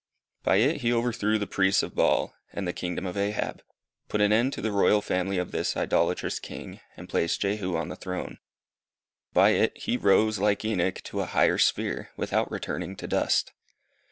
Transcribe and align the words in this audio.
By 0.41 0.55
it 0.55 0.77
he 0.81 0.91
overthrew 0.91 1.37
the 1.37 1.45
priests 1.45 1.83
of 1.83 1.93
Baal, 1.93 2.33
and 2.51 2.67
the 2.67 2.73
kingdom 2.73 3.05
of 3.05 3.15
Ahab; 3.15 3.61
put 4.09 4.19
an 4.19 4.33
end 4.33 4.51
to 4.53 4.61
the 4.63 4.71
royal 4.71 4.99
family 4.99 5.37
of 5.37 5.51
this 5.51 5.77
idolatrous 5.77 6.39
king; 6.39 6.79
and 6.97 7.07
placed 7.07 7.39
Jehu 7.39 7.75
on 7.77 7.89
the 7.89 7.95
throne. 7.95 8.39
By 9.31 9.49
it 9.51 9.77
he 9.77 9.97
rose, 9.97 10.39
like 10.39 10.65
Enoch, 10.65 11.03
to 11.03 11.21
a 11.21 11.27
higher 11.27 11.59
sphere, 11.59 12.09
without 12.17 12.49
returning 12.49 12.95
to 12.95 13.05
dust. 13.05 13.53